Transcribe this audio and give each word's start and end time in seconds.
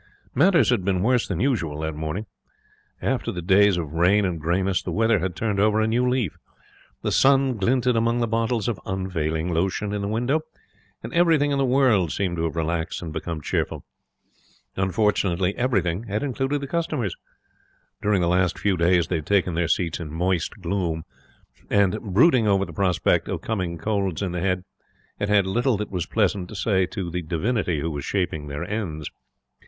Matters 0.33 0.71
had 0.71 0.83
been 0.83 1.03
worse 1.03 1.27
than 1.27 1.39
usual 1.39 1.81
that 1.81 1.93
morning. 1.93 2.25
After 3.03 3.31
days 3.39 3.77
of 3.77 3.91
rain 3.93 4.25
and 4.25 4.41
greyness 4.41 4.81
the 4.81 4.89
weather 4.91 5.19
had 5.19 5.35
turned 5.35 5.59
over 5.59 5.79
a 5.79 5.85
new 5.85 6.09
leaf. 6.09 6.39
The 7.03 7.11
sun 7.11 7.55
glinted 7.57 7.95
among 7.95 8.19
the 8.19 8.25
bottles 8.27 8.67
of 8.67 8.79
Unfailing 8.87 9.53
Lotion 9.53 9.93
in 9.93 10.01
the 10.01 10.07
window, 10.07 10.41
and 11.03 11.13
everything 11.13 11.51
in 11.51 11.59
the 11.59 11.65
world 11.65 12.11
seemed 12.11 12.37
to 12.37 12.45
have 12.45 12.55
relaxed 12.55 13.03
and 13.03 13.13
become 13.13 13.41
cheerful. 13.41 13.85
Unfortunately, 14.75 15.55
everything 15.55 16.05
had 16.05 16.23
included 16.23 16.61
the 16.61 16.67
customers. 16.67 17.15
During 18.01 18.21
the 18.21 18.27
last 18.27 18.57
few 18.57 18.77
days 18.77 19.07
they 19.07 19.17
had 19.17 19.27
taken 19.27 19.53
their 19.53 19.67
seats 19.67 19.99
in 19.99 20.11
moist 20.11 20.61
gloom, 20.61 21.03
and, 21.69 22.01
brooding 22.01 22.47
over 22.47 22.65
the 22.65 22.73
prospect 22.73 23.27
of 23.29 23.41
coming 23.41 23.77
colds 23.77 24.23
in 24.23 24.31
the 24.31 24.39
head, 24.41 24.63
had 25.19 25.29
had 25.29 25.45
little 25.45 25.77
that 25.77 25.91
was 25.91 26.07
pleasant 26.07 26.49
to 26.49 26.55
say 26.55 26.87
to 26.87 27.11
the 27.11 27.21
divinity 27.21 27.81
who 27.81 27.91
was 27.91 28.03
shaping 28.03 28.47
their 28.47 28.67
ends. 28.67 29.07